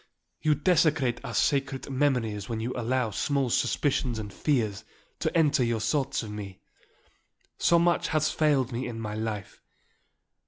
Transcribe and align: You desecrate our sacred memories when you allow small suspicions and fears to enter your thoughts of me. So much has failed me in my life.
You 0.41 0.55
desecrate 0.55 1.23
our 1.23 1.35
sacred 1.35 1.87
memories 1.91 2.49
when 2.49 2.59
you 2.59 2.73
allow 2.75 3.11
small 3.11 3.51
suspicions 3.51 4.17
and 4.17 4.33
fears 4.33 4.83
to 5.19 5.37
enter 5.37 5.63
your 5.63 5.79
thoughts 5.79 6.23
of 6.23 6.31
me. 6.31 6.59
So 7.59 7.77
much 7.77 8.07
has 8.07 8.31
failed 8.31 8.71
me 8.71 8.87
in 8.87 8.99
my 8.99 9.13
life. 9.13 9.61